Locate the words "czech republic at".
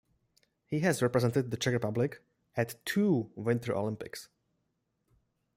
1.57-2.83